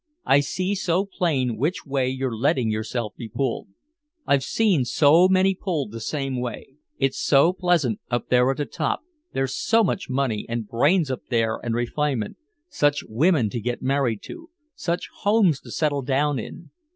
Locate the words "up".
8.09-8.29, 11.11-11.21